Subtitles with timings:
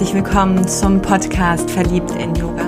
[0.00, 2.64] herzlich willkommen zum Podcast Verliebt in Yoga.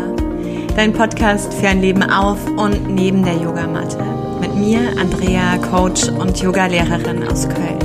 [0.77, 4.05] Dein Podcast für ein Leben auf und neben der Yogamatte.
[4.39, 7.79] Mit mir, Andrea, Coach und Yogalehrerin aus Köln.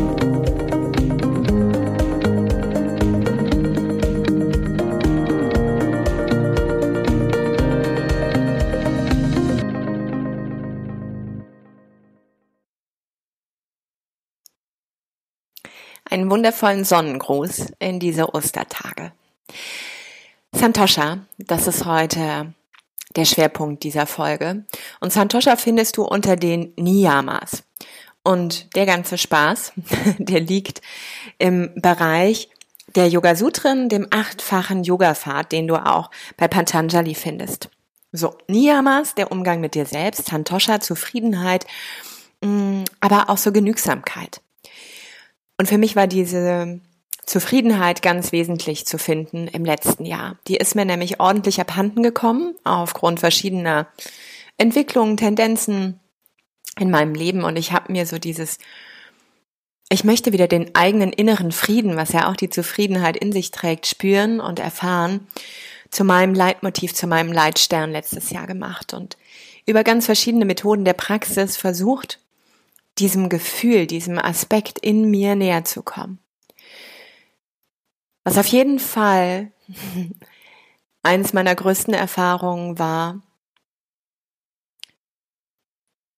[16.04, 19.14] Einen wundervollen Sonnengruß in diese Ostertage.
[20.68, 22.54] Santosha, das ist heute
[23.16, 24.66] der Schwerpunkt dieser Folge.
[25.00, 27.64] Und Santosha findest du unter den Niyamas.
[28.22, 29.72] Und der ganze Spaß,
[30.18, 30.82] der liegt
[31.38, 32.50] im Bereich
[32.98, 37.70] der Yoga Sutren, dem achtfachen Yoga-Pfad, den du auch bei Patanjali findest.
[38.12, 41.66] So, Niyamas, der Umgang mit dir selbst, Santosha, Zufriedenheit,
[42.42, 44.42] mm, aber auch so Genügsamkeit.
[45.58, 46.82] Und für mich war diese
[47.28, 50.40] Zufriedenheit ganz wesentlich zu finden im letzten Jahr.
[50.48, 53.88] Die ist mir nämlich ordentlich abhanden gekommen, aufgrund verschiedener
[54.58, 56.00] Entwicklungen, Tendenzen
[56.80, 57.44] in meinem Leben.
[57.44, 58.60] Und ich habe mir so dieses,
[59.90, 63.88] ich möchte wieder den eigenen inneren Frieden, was ja auch die Zufriedenheit in sich trägt,
[63.88, 65.28] spüren und erfahren,
[65.90, 69.18] zu meinem Leitmotiv, zu meinem Leitstern letztes Jahr gemacht und
[69.66, 72.20] über ganz verschiedene Methoden der Praxis versucht,
[73.00, 76.20] diesem Gefühl, diesem Aspekt in mir näher zu kommen.
[78.28, 79.54] Was auf jeden Fall
[81.02, 83.22] eines meiner größten Erfahrungen war,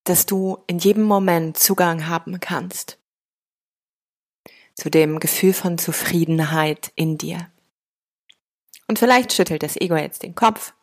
[0.05, 2.97] dass du in jedem Moment Zugang haben kannst
[4.73, 7.51] zu dem Gefühl von Zufriedenheit in dir.
[8.87, 10.73] Und vielleicht schüttelt das Ego jetzt den Kopf.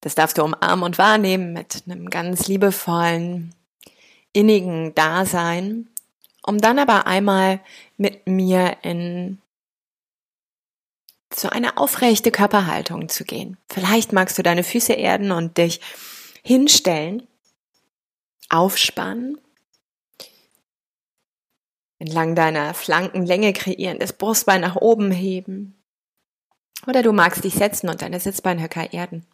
[0.00, 3.54] Das darfst du umarmen und wahrnehmen mit einem ganz liebevollen,
[4.32, 5.90] innigen Dasein
[6.46, 7.60] um dann aber einmal
[7.96, 9.38] mit mir in
[11.34, 13.58] so eine aufrechte Körperhaltung zu gehen.
[13.68, 15.80] Vielleicht magst du deine Füße erden und dich
[16.42, 17.26] hinstellen,
[18.48, 19.38] aufspannen,
[21.98, 25.74] entlang deiner Flankenlänge kreieren, das Brustbein nach oben heben.
[26.86, 29.26] Oder du magst dich setzen und deine Sitzbeinhöcker erden.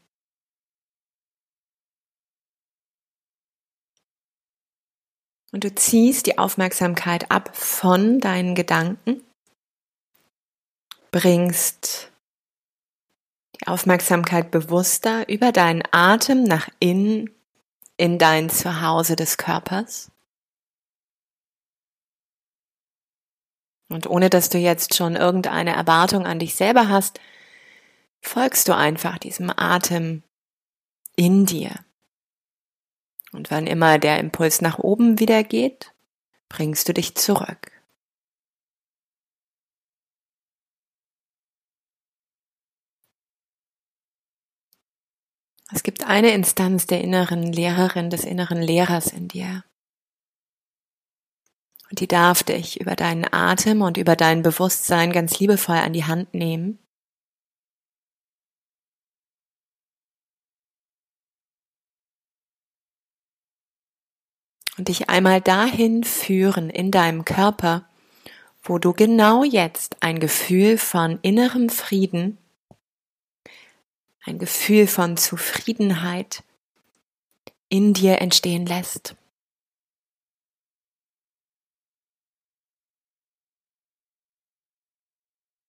[5.52, 9.22] Und du ziehst die Aufmerksamkeit ab von deinen Gedanken,
[11.10, 12.10] bringst
[13.60, 17.30] die Aufmerksamkeit bewusster über deinen Atem nach innen
[17.98, 20.10] in dein Zuhause des Körpers.
[23.88, 27.20] Und ohne dass du jetzt schon irgendeine Erwartung an dich selber hast,
[28.22, 30.22] folgst du einfach diesem Atem
[31.14, 31.84] in dir.
[33.32, 35.92] Und wann immer der Impuls nach oben wieder geht,
[36.48, 37.72] bringst du dich zurück.
[45.74, 49.64] Es gibt eine Instanz der inneren Lehrerin, des inneren Lehrers in dir.
[51.88, 56.04] Und die darf dich über deinen Atem und über dein Bewusstsein ganz liebevoll an die
[56.04, 56.81] Hand nehmen
[64.78, 67.84] und dich einmal dahin führen in deinem Körper,
[68.62, 72.38] wo du genau jetzt ein Gefühl von innerem Frieden,
[74.24, 76.44] ein Gefühl von Zufriedenheit
[77.68, 79.16] in dir entstehen lässt.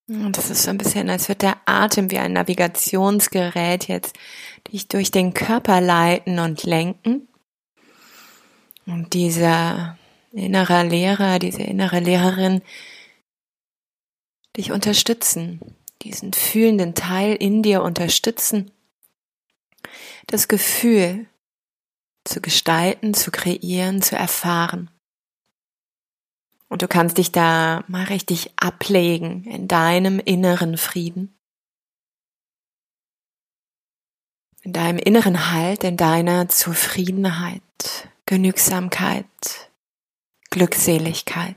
[0.07, 4.15] Und das ist so ein bisschen, als wird der Atem wie ein Navigationsgerät jetzt
[4.71, 7.27] dich durch den Körper leiten und lenken.
[8.85, 9.97] Und dieser
[10.31, 12.61] innere Lehrer, diese innere Lehrerin
[14.57, 15.59] dich unterstützen,
[16.01, 18.71] diesen fühlenden Teil in dir unterstützen,
[20.27, 21.27] das Gefühl
[22.23, 24.89] zu gestalten, zu kreieren, zu erfahren.
[26.69, 31.37] Und du kannst dich da mal richtig ablegen in deinem inneren Frieden,
[34.61, 37.61] in deinem inneren Halt, in deiner Zufriedenheit,
[38.25, 39.25] Genügsamkeit,
[40.49, 41.55] Glückseligkeit.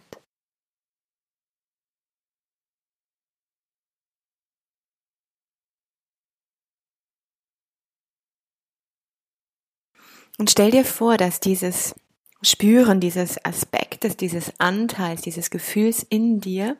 [10.38, 11.94] Und stell dir vor, dass dieses
[12.42, 16.76] Spüren dieses Aspektes, dieses Anteils, dieses Gefühls in dir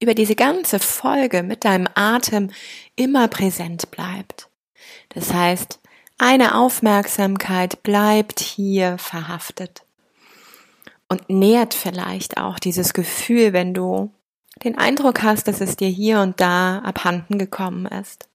[0.00, 2.50] über diese ganze Folge mit deinem Atem
[2.96, 4.50] immer präsent bleibt.
[5.10, 5.78] Das heißt,
[6.22, 9.84] eine Aufmerksamkeit bleibt hier verhaftet
[11.08, 14.14] und nährt vielleicht auch dieses Gefühl, wenn du
[14.62, 18.28] den Eindruck hast, dass es dir hier und da abhanden gekommen ist.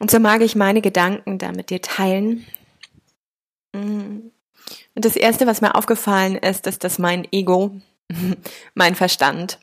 [0.00, 2.44] Und so mag ich meine Gedanken da mit dir teilen.
[3.72, 4.32] Und
[4.94, 7.80] das Erste, was mir aufgefallen ist, ist, dass mein Ego,
[8.74, 9.60] mein Verstand,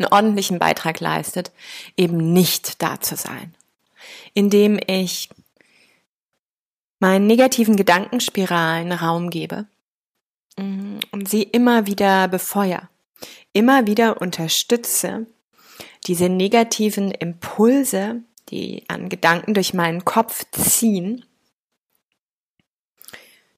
[0.00, 1.52] einen ordentlichen Beitrag leistet,
[1.96, 3.54] eben nicht da zu sein.
[4.34, 5.28] Indem ich
[6.98, 9.66] meinen negativen Gedankenspiralen Raum gebe
[10.56, 12.88] und sie immer wieder befeuer,
[13.52, 15.26] immer wieder unterstütze,
[16.06, 21.24] diese negativen Impulse die an Gedanken durch meinen Kopf ziehen,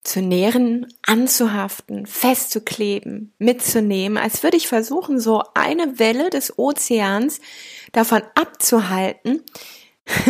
[0.03, 7.41] zu nähren, anzuhaften, festzukleben, mitzunehmen, als würde ich versuchen, so eine Welle des Ozeans
[7.93, 9.43] davon abzuhalten,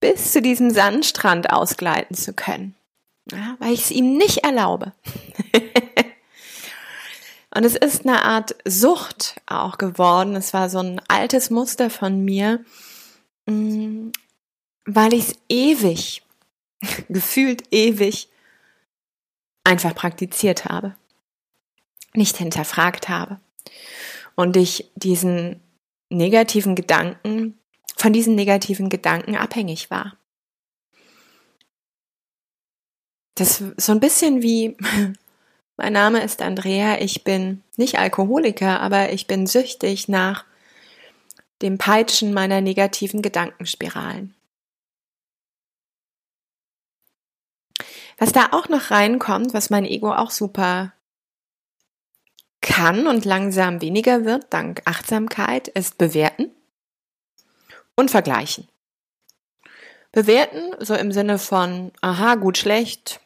[0.00, 2.74] bis zu diesem Sandstrand ausgleiten zu können.
[3.30, 4.92] Ja, weil ich es ihm nicht erlaube.
[7.54, 10.34] Und es ist eine Art Sucht auch geworden.
[10.34, 12.64] Es war so ein altes Muster von mir,
[13.46, 14.10] Mm,
[14.84, 16.22] weil ich es ewig,
[17.08, 18.28] gefühlt ewig,
[19.64, 20.96] einfach praktiziert habe,
[22.14, 23.40] nicht hinterfragt habe
[24.34, 25.60] und ich diesen
[26.10, 27.58] negativen Gedanken,
[27.96, 30.16] von diesen negativen Gedanken abhängig war.
[33.34, 34.76] Das ist so ein bisschen wie,
[35.76, 40.44] mein Name ist Andrea, ich bin nicht Alkoholiker, aber ich bin süchtig nach
[41.62, 44.34] dem Peitschen meiner negativen Gedankenspiralen.
[48.22, 50.92] Was da auch noch reinkommt, was mein Ego auch super
[52.60, 56.52] kann und langsam weniger wird, dank Achtsamkeit, ist bewerten
[57.96, 58.68] und vergleichen.
[60.12, 63.18] Bewerten, so im Sinne von, aha, gut, schlecht,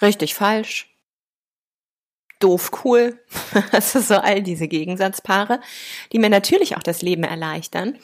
[0.00, 0.94] richtig, falsch,
[2.38, 3.18] doof, cool.
[3.72, 5.58] Ist so all diese Gegensatzpaare,
[6.12, 7.98] die mir natürlich auch das Leben erleichtern,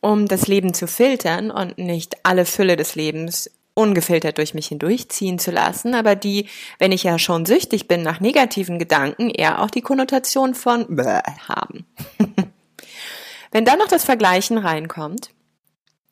[0.00, 5.38] um das Leben zu filtern und nicht alle Fülle des Lebens ungefiltert durch mich hindurchziehen
[5.38, 6.48] zu lassen, aber die,
[6.78, 11.20] wenn ich ja schon süchtig bin nach negativen Gedanken, eher auch die Konnotation von Bäh
[11.46, 11.86] haben.
[13.52, 15.30] wenn dann noch das Vergleichen reinkommt,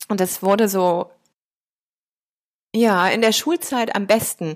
[0.07, 1.11] und das wurde so,
[2.73, 4.55] ja, in der Schulzeit am besten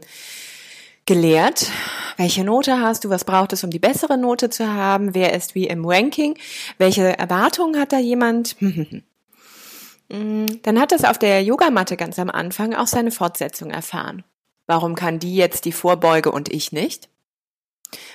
[1.05, 1.69] gelehrt,
[2.15, 5.53] welche Note hast du, was braucht es, um die bessere Note zu haben, wer ist
[5.53, 6.37] wie im Ranking,
[6.77, 8.55] welche Erwartungen hat da jemand.
[10.11, 14.23] Dann hat es auf der Yogamatte ganz am Anfang auch seine Fortsetzung erfahren.
[14.67, 17.07] Warum kann die jetzt die Vorbeuge und ich nicht?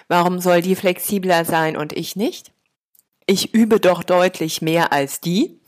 [0.08, 2.52] Warum soll die flexibler sein und ich nicht?
[3.26, 5.58] Ich übe doch deutlich mehr als die.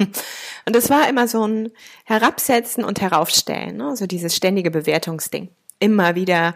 [0.66, 1.70] und es war immer so ein
[2.04, 3.96] Herabsetzen und Heraufstellen, ne?
[3.96, 5.48] so dieses ständige Bewertungsding.
[5.78, 6.54] Immer wieder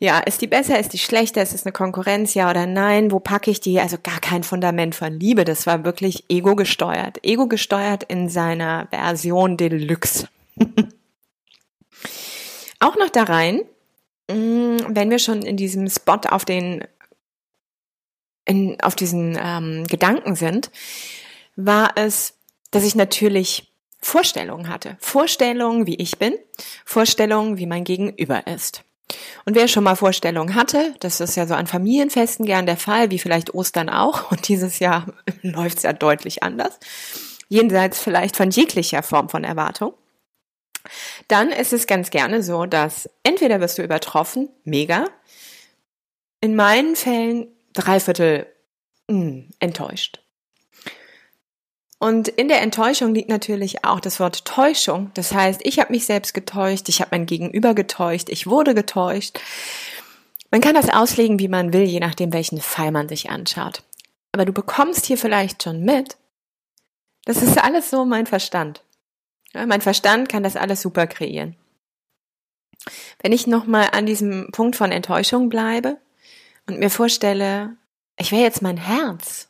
[0.00, 3.18] ja, ist die besser, ist die schlechter, ist es eine Konkurrenz, ja oder nein, wo
[3.18, 3.80] packe ich die?
[3.80, 7.18] Also gar kein Fundament von Liebe, das war wirklich ego gesteuert.
[7.24, 10.28] Ego gesteuert in seiner Version Deluxe.
[12.80, 13.62] Auch noch da rein,
[14.30, 16.84] mm, wenn wir schon in diesem Spot auf den,
[18.44, 20.70] in, auf diesen ähm, Gedanken sind,
[21.56, 22.34] war es,
[22.70, 24.96] dass ich natürlich Vorstellungen hatte.
[25.00, 26.34] Vorstellungen, wie ich bin,
[26.84, 28.84] Vorstellungen, wie mein Gegenüber ist.
[29.44, 33.10] Und wer schon mal Vorstellungen hatte, das ist ja so an Familienfesten gern der Fall,
[33.10, 35.06] wie vielleicht Ostern auch, und dieses Jahr
[35.42, 36.78] läuft es ja deutlich anders,
[37.48, 39.94] jenseits vielleicht von jeglicher Form von Erwartung,
[41.28, 45.06] dann ist es ganz gerne so, dass entweder wirst du übertroffen, mega,
[46.40, 48.46] in meinen Fällen dreiviertel
[49.08, 50.20] mh, hm, enttäuscht.
[51.98, 55.10] Und in der Enttäuschung liegt natürlich auch das Wort Täuschung.
[55.14, 59.40] Das heißt, ich habe mich selbst getäuscht, ich habe mein Gegenüber getäuscht, ich wurde getäuscht.
[60.50, 63.82] Man kann das auslegen, wie man will, je nachdem, welchen Fall man sich anschaut.
[64.32, 66.16] Aber du bekommst hier vielleicht schon mit,
[67.24, 68.84] das ist alles so mein Verstand.
[69.52, 71.56] Ja, mein Verstand kann das alles super kreieren.
[73.20, 75.98] Wenn ich nochmal an diesem Punkt von Enttäuschung bleibe
[76.66, 77.76] und mir vorstelle,
[78.16, 79.48] ich wäre jetzt mein Herz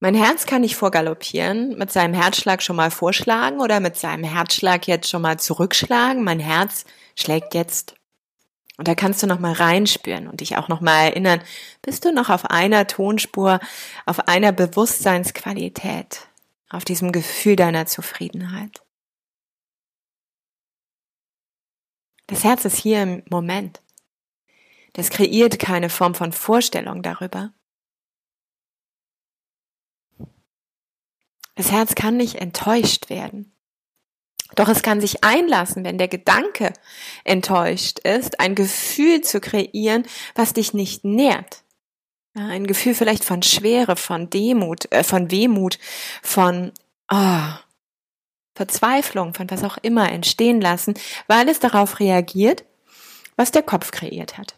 [0.00, 4.86] mein Herz kann nicht vorgaloppieren, mit seinem Herzschlag schon mal vorschlagen oder mit seinem Herzschlag
[4.86, 6.22] jetzt schon mal zurückschlagen.
[6.24, 6.84] Mein Herz
[7.16, 7.94] schlägt jetzt.
[8.76, 11.40] Und da kannst du noch mal reinspüren und dich auch noch mal erinnern,
[11.80, 13.60] bist du noch auf einer Tonspur,
[14.04, 16.26] auf einer Bewusstseinsqualität,
[16.68, 18.82] auf diesem Gefühl deiner Zufriedenheit.
[22.26, 23.80] Das Herz ist hier im Moment.
[24.94, 27.52] Das kreiert keine Form von Vorstellung darüber.
[31.54, 33.54] Das Herz kann nicht enttäuscht werden.
[34.54, 36.72] Doch es kann sich einlassen, wenn der Gedanke
[37.24, 41.62] enttäuscht ist, ein Gefühl zu kreieren, was dich nicht nährt.
[42.36, 45.78] ein Gefühl vielleicht von Schwere, von Demut, äh, von Wehmut,
[46.20, 46.72] von
[47.08, 47.48] oh,
[48.56, 50.94] Verzweiflung, von was auch immer entstehen lassen,
[51.28, 52.64] weil es darauf reagiert,
[53.36, 54.56] was der Kopf kreiert hat.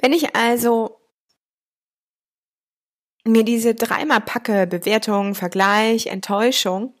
[0.00, 0.99] Wenn ich also
[3.24, 6.94] mir diese dreimal packe, Bewertung, Vergleich, Enttäuschung,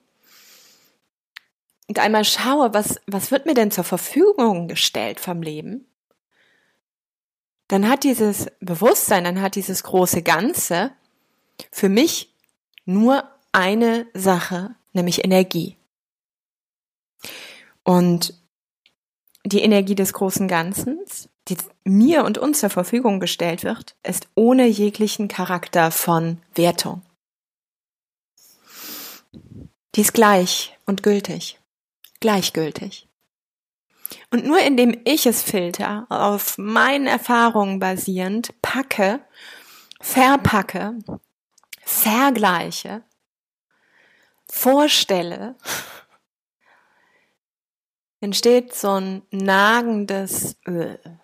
[1.90, 5.88] und einmal schaue, was, was wird mir denn zur Verfügung gestellt vom Leben,
[7.66, 10.92] dann hat dieses Bewusstsein, dann hat dieses große Ganze
[11.72, 12.32] für mich
[12.84, 15.78] nur eine Sache, nämlich Energie.
[17.82, 18.34] Und
[19.44, 21.00] die Energie des großen Ganzen,
[21.50, 27.02] die mir und uns zur Verfügung gestellt wird, ist ohne jeglichen Charakter von Wertung.
[29.94, 31.60] Die ist gleich und gültig
[32.20, 33.08] gleichgültig.
[34.30, 39.20] Und nur indem ich es filter, auf meinen Erfahrungen basierend, packe,
[40.00, 40.98] verpacke,
[41.82, 43.02] vergleiche,
[44.48, 45.56] vorstelle,
[48.20, 50.56] entsteht so ein nagendes,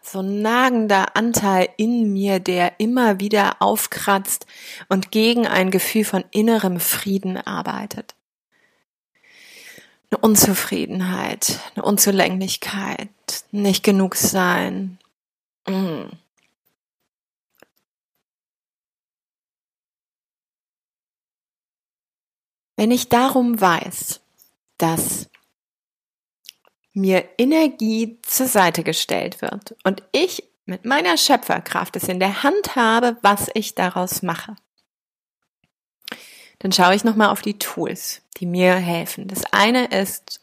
[0.03, 4.47] so ein nagender Anteil in mir, der immer wieder aufkratzt
[4.89, 8.17] und gegen ein Gefühl von innerem Frieden arbeitet
[10.11, 13.09] eine Unzufriedenheit, eine Unzulänglichkeit,
[13.51, 14.99] nicht genug sein.
[15.67, 16.07] Mm.
[22.77, 24.21] Wenn ich darum weiß,
[24.79, 25.29] dass
[26.97, 32.75] mir Energie zur Seite gestellt wird und ich mit meiner Schöpferkraft es in der Hand
[32.75, 34.57] habe, was ich daraus mache,
[36.59, 39.29] dann schaue ich nochmal auf die Tools, die mir helfen.
[39.29, 40.41] Das eine ist,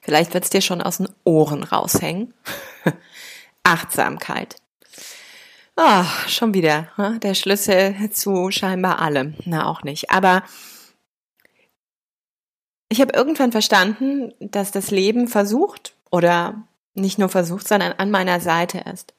[0.00, 2.34] vielleicht wird es dir schon aus den Ohren raushängen,
[3.62, 4.56] Achtsamkeit.
[5.76, 7.20] Oh, schon wieder hm?
[7.20, 9.34] der Schlüssel zu scheinbar allem.
[9.44, 10.10] Na, auch nicht.
[10.10, 10.42] Aber
[12.90, 18.40] ich habe irgendwann verstanden, dass das Leben versucht oder nicht nur versucht, sondern an meiner
[18.40, 19.14] Seite ist.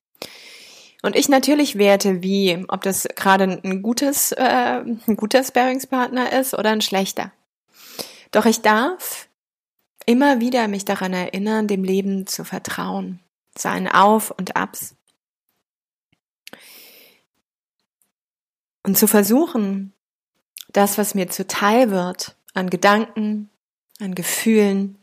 [1.02, 6.54] Und ich natürlich werte, wie, ob das gerade ein gutes, äh, ein guter Sparingspartner ist
[6.54, 7.32] oder ein schlechter.
[8.32, 9.30] Doch ich darf
[10.06, 13.20] immer wieder mich daran erinnern, dem Leben zu vertrauen,
[13.58, 14.96] seinen Auf und Abs.
[18.84, 19.94] Und zu versuchen,
[20.74, 23.51] das, was mir zuteil wird, an Gedanken,
[24.02, 24.98] an Gefühlen,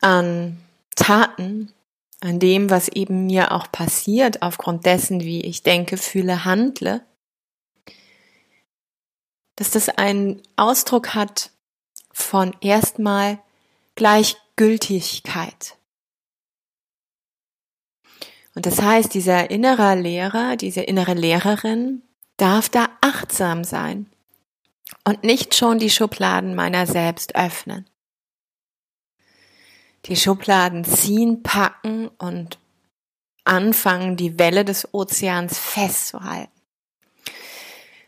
[0.00, 0.58] an
[0.94, 1.72] Taten,
[2.20, 7.04] an dem, was eben mir auch passiert, aufgrund dessen, wie ich denke, fühle, handle,
[9.56, 11.50] dass das einen Ausdruck hat
[12.12, 13.38] von erstmal
[13.94, 15.76] Gleichgültigkeit.
[18.54, 22.02] Und das heißt, dieser innere Lehrer, diese innere Lehrerin
[22.36, 24.06] darf da achtsam sein
[25.04, 27.88] und nicht schon die Schubladen meiner selbst öffnen
[30.06, 32.58] die Schubladen ziehen, packen und
[33.44, 36.50] anfangen, die Welle des Ozeans festzuhalten.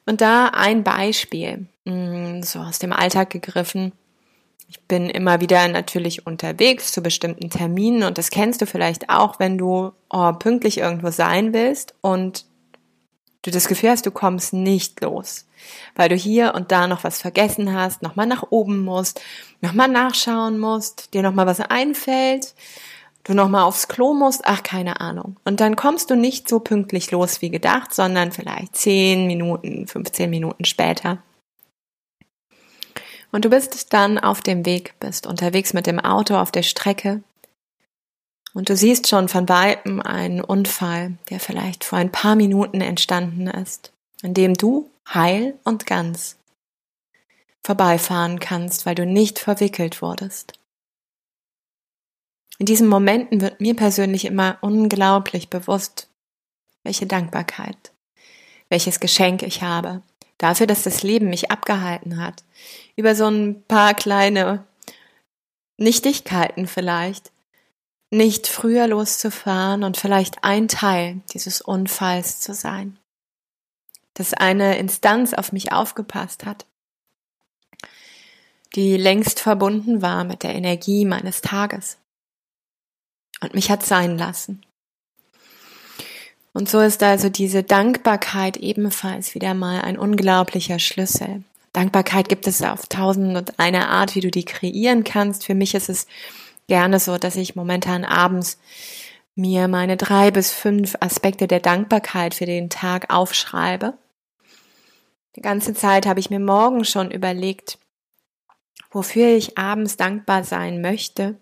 [0.07, 3.93] Und da ein Beispiel, mm, so aus dem Alltag gegriffen.
[4.69, 9.38] Ich bin immer wieder natürlich unterwegs zu bestimmten Terminen und das kennst du vielleicht auch,
[9.38, 12.47] wenn du oh, pünktlich irgendwo sein willst und
[13.47, 15.47] du das Gefühl hast, du kommst nicht los,
[15.95, 19.21] weil du hier und da noch was vergessen hast, nochmal nach oben musst,
[19.61, 22.55] nochmal nachschauen musst, dir nochmal was einfällt,
[23.25, 25.37] du nochmal aufs Klo musst, ach keine Ahnung.
[25.45, 30.29] Und dann kommst du nicht so pünktlich los wie gedacht, sondern vielleicht 10 Minuten, 15
[30.29, 31.19] Minuten später.
[33.33, 37.23] Und du bist dann auf dem Weg, bist unterwegs mit dem Auto auf der Strecke
[38.57, 43.49] und du siehst schon von weitem einen Unfall, der vielleicht vor ein paar Minuten entstanden
[43.49, 46.39] ist, in dem du heil und ganz
[47.63, 50.55] vorbeifahren kannst, weil du nicht verwickelt wurdest.
[52.59, 56.09] In diesen Momenten wird mir persönlich immer unglaublich bewusst,
[56.83, 57.93] welche Dankbarkeit,
[58.71, 60.01] welches Geschenk ich habe,
[60.39, 62.43] dafür, dass das Leben mich abgehalten hat,
[62.97, 64.65] über so ein paar kleine
[65.77, 67.33] Nichtigkeiten vielleicht,
[68.11, 72.99] nicht früher loszufahren und vielleicht ein Teil dieses Unfalls zu sein.
[74.15, 76.67] Dass eine Instanz auf mich aufgepasst hat,
[78.75, 81.99] die längst verbunden war mit der Energie meines Tages
[83.41, 84.63] und mich hat sein lassen.
[86.53, 91.43] Und so ist also diese Dankbarkeit ebenfalls wieder mal ein unglaublicher Schlüssel.
[91.75, 95.45] Dankbarkeit gibt es auf tausend und eine Art, wie du die kreieren kannst.
[95.45, 96.07] Für mich ist es
[96.69, 98.59] gerne so, dass ich momentan abends
[99.35, 103.95] mir meine drei bis fünf Aspekte der Dankbarkeit für den Tag aufschreibe.
[105.37, 107.79] Die ganze Zeit habe ich mir morgen schon überlegt,
[108.91, 111.37] wofür ich abends dankbar sein möchte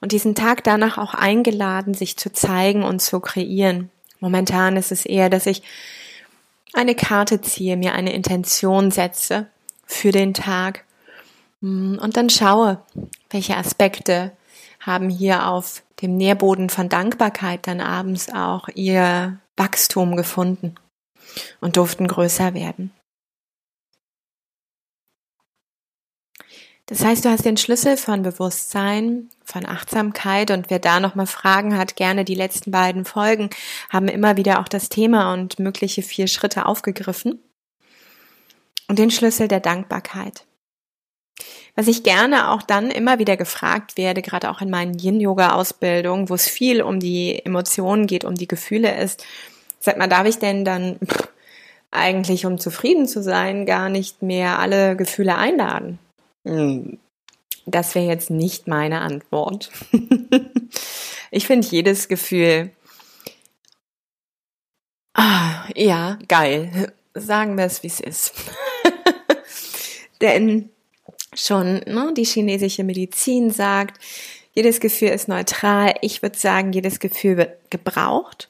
[0.00, 3.90] und diesen Tag danach auch eingeladen, sich zu zeigen und zu kreieren.
[4.20, 5.62] Momentan ist es eher, dass ich
[6.72, 9.48] eine Karte ziehe, mir eine Intention setze
[9.84, 10.84] für den Tag
[11.60, 12.82] mm, und dann schaue,
[13.30, 14.32] welche Aspekte
[14.88, 20.74] haben hier auf dem Nährboden von Dankbarkeit dann abends auch ihr Wachstum gefunden
[21.60, 22.90] und durften größer werden.
[26.86, 31.76] Das heißt, du hast den Schlüssel von Bewusstsein, von Achtsamkeit und wer da nochmal Fragen
[31.76, 33.50] hat, gerne die letzten beiden Folgen
[33.90, 37.42] haben immer wieder auch das Thema und mögliche vier Schritte aufgegriffen.
[38.88, 40.47] Und den Schlüssel der Dankbarkeit.
[41.78, 46.34] Was ich gerne auch dann immer wieder gefragt werde, gerade auch in meinen Yin-Yoga-Ausbildungen, wo
[46.34, 49.24] es viel um die Emotionen geht, um die Gefühle ist,
[49.78, 50.98] sag mal, darf ich denn dann
[51.92, 56.00] eigentlich, um zufrieden zu sein, gar nicht mehr alle Gefühle einladen?
[56.44, 56.98] Hm,
[57.64, 59.70] das wäre jetzt nicht meine Antwort.
[61.30, 62.72] ich finde jedes Gefühl,
[65.14, 66.92] ah, ja, geil.
[67.14, 68.34] Sagen wir es, wie es ist.
[70.20, 70.70] Denn
[71.34, 74.00] schon ne, die chinesische Medizin sagt,
[74.52, 75.94] jedes Gefühl ist neutral.
[76.02, 78.48] Ich würde sagen, jedes Gefühl wird gebraucht.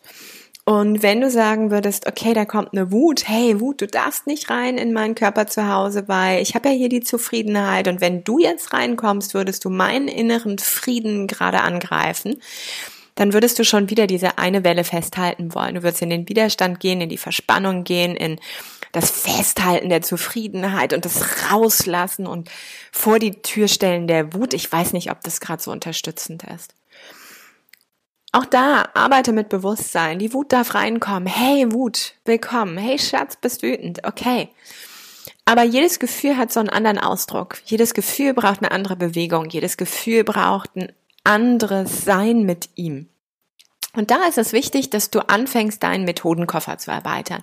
[0.64, 4.50] Und wenn du sagen würdest, okay, da kommt eine Wut, hey Wut, du darfst nicht
[4.50, 8.22] rein in meinen Körper zu Hause, weil ich habe ja hier die Zufriedenheit und wenn
[8.22, 12.36] du jetzt reinkommst, würdest du meinen inneren Frieden gerade angreifen,
[13.14, 15.76] dann würdest du schon wieder diese eine Welle festhalten wollen.
[15.76, 18.38] Du würdest in den Widerstand gehen, in die Verspannung gehen, in
[19.00, 22.50] das Festhalten der Zufriedenheit und das Rauslassen und
[22.90, 24.54] vor die Tür stellen der Wut.
[24.54, 26.74] Ich weiß nicht, ob das gerade so unterstützend ist.
[28.32, 30.18] Auch da arbeite mit Bewusstsein.
[30.18, 31.28] Die Wut darf reinkommen.
[31.28, 32.76] Hey Wut, willkommen.
[32.76, 34.04] Hey Schatz, bist wütend.
[34.04, 34.48] Okay.
[35.44, 37.58] Aber jedes Gefühl hat so einen anderen Ausdruck.
[37.64, 39.48] Jedes Gefühl braucht eine andere Bewegung.
[39.48, 40.92] Jedes Gefühl braucht ein
[41.24, 43.08] anderes Sein mit ihm.
[43.94, 47.42] Und da ist es wichtig, dass du anfängst, deinen Methodenkoffer zu erweitern.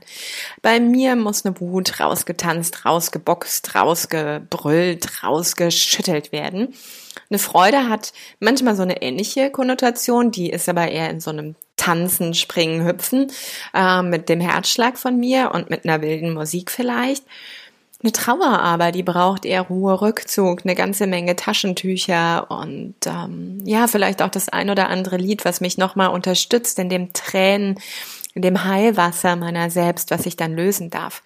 [0.62, 6.74] Bei mir muss eine Wut rausgetanzt, rausgeboxt, rausgebrüllt, rausgeschüttelt werden.
[7.30, 11.56] Eine Freude hat manchmal so eine ähnliche Konnotation, die ist aber eher in so einem
[11.78, 13.32] Tanzen, Springen, Hüpfen
[13.74, 17.24] äh, mit dem Herzschlag von mir und mit einer wilden Musik vielleicht.
[18.06, 23.88] Eine Trauer aber, die braucht eher Ruhe, Rückzug, eine ganze Menge Taschentücher und ähm, ja,
[23.88, 27.80] vielleicht auch das ein oder andere Lied, was mich nochmal unterstützt in dem Tränen,
[28.36, 31.24] in dem Heilwasser meiner selbst, was ich dann lösen darf.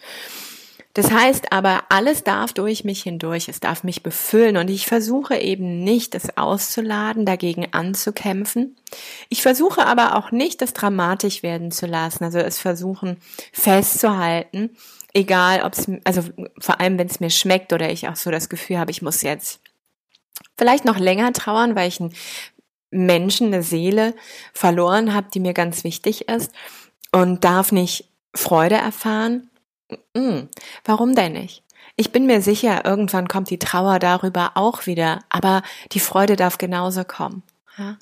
[0.94, 5.36] Das heißt aber, alles darf durch mich hindurch, es darf mich befüllen und ich versuche
[5.36, 8.78] eben nicht, es auszuladen, dagegen anzukämpfen.
[9.28, 13.18] Ich versuche aber auch nicht, das dramatisch werden zu lassen, also es versuchen
[13.52, 14.70] festzuhalten,
[15.14, 16.24] egal ob es, also
[16.60, 19.22] vor allem wenn es mir schmeckt oder ich auch so das Gefühl habe, ich muss
[19.22, 19.60] jetzt
[20.58, 22.14] vielleicht noch länger trauern, weil ich einen
[22.92, 24.16] Menschen, eine Seele
[24.54, 26.52] verloren habe, die mir ganz wichtig ist
[27.12, 29.50] und darf nicht Freude erfahren
[30.14, 30.48] Mm,
[30.86, 31.64] warum denn nicht?
[31.96, 36.58] Ich bin mir sicher, irgendwann kommt die Trauer darüber auch wieder, aber die Freude darf
[36.58, 37.44] genauso kommen.
[37.78, 37.98] Ja?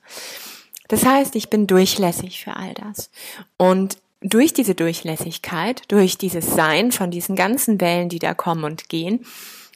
[0.88, 3.10] Das heißt, ich bin durchlässig für all das.
[3.58, 8.89] Und durch diese Durchlässigkeit, durch dieses Sein von diesen ganzen Wellen, die da kommen und
[8.89, 9.25] gehen,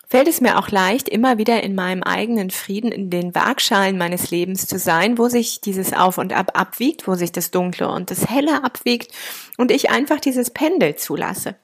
[0.08, 4.30] fällt es mir auch leicht, immer wieder in meinem eigenen Frieden, in den Waagschalen meines
[4.30, 8.12] Lebens zu sein, wo sich dieses Auf und Ab abwiegt, wo sich das Dunkle und
[8.12, 9.14] das Helle abwiegt
[9.58, 11.56] und ich einfach dieses Pendel zulasse.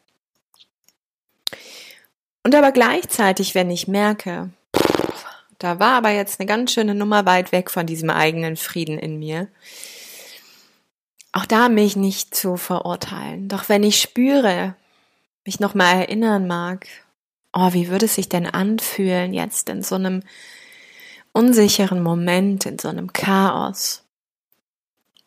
[2.43, 4.51] Und aber gleichzeitig, wenn ich merke,
[5.59, 9.19] da war aber jetzt eine ganz schöne Nummer weit weg von diesem eigenen Frieden in
[9.19, 9.49] mir,
[11.37, 13.47] auch da mich nicht zu verurteilen.
[13.47, 14.75] Doch wenn ich spüre,
[15.45, 16.87] mich nochmal erinnern mag,
[17.53, 20.23] oh, wie würde es sich denn anfühlen jetzt in so einem
[21.33, 24.03] unsicheren Moment, in so einem Chaos,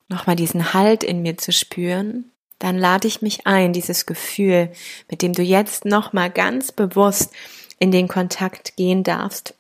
[0.09, 4.73] nochmal diesen Halt in mir zu spüren, dann lade ich mich ein, dieses Gefühl,
[5.09, 7.33] mit dem du jetzt nochmal ganz bewusst
[7.79, 9.55] in den Kontakt gehen darfst,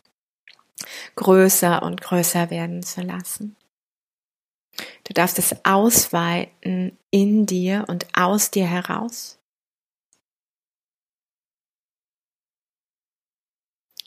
[1.14, 3.54] größer und größer werden zu lassen.
[5.04, 9.38] Du darfst es ausweiten in dir und aus dir heraus.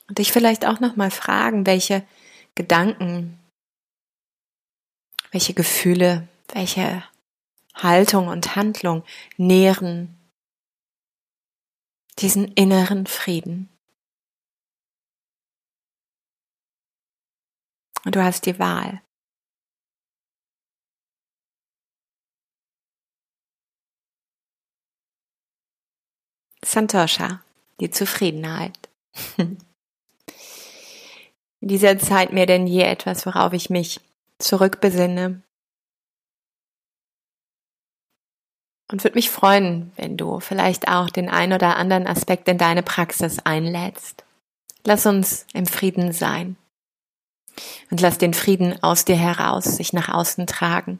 [0.07, 2.05] Und dich vielleicht auch nochmal fragen, welche
[2.55, 3.39] Gedanken,
[5.31, 7.03] welche Gefühle, welche
[7.73, 9.03] Haltung und Handlung
[9.37, 10.17] nähren
[12.19, 13.69] diesen inneren Frieden.
[18.05, 19.02] Und du hast die Wahl.
[26.73, 27.41] Santosha,
[27.79, 28.77] die Zufriedenheit.
[29.37, 29.57] In
[31.61, 34.01] dieser Zeit mehr denn je etwas, worauf ich mich
[34.39, 35.41] zurückbesinne.
[38.91, 42.83] Und würde mich freuen, wenn du vielleicht auch den ein oder anderen Aspekt in deine
[42.83, 44.25] Praxis einlädst.
[44.83, 46.57] Lass uns im Frieden sein.
[47.91, 50.99] Und lass den Frieden aus dir heraus sich nach außen tragen.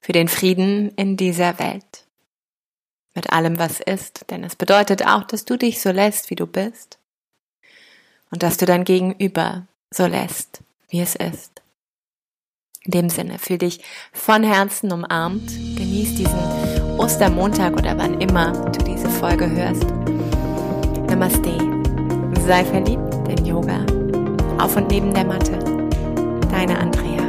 [0.00, 2.07] Für den Frieden in dieser Welt
[3.18, 6.46] mit allem, was ist, denn es bedeutet auch, dass du dich so lässt, wie du
[6.46, 6.98] bist
[8.30, 11.60] und dass du dein Gegenüber so lässt, wie es ist.
[12.84, 13.80] In dem Sinne, fühl dich
[14.12, 19.86] von Herzen umarmt, genieß diesen Ostermontag oder wann immer du diese Folge hörst.
[21.10, 21.58] Namaste.
[22.46, 23.84] Sei verliebt in Yoga.
[24.62, 25.58] Auf und neben der Matte.
[26.52, 27.27] Deine Andrea.